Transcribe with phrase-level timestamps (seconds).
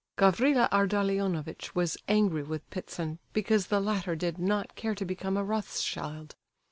[0.17, 5.43] Gavrila Ardalionovitch was angry with Ptitsin because the latter did not care to become a
[5.43, 6.33] Rothschild.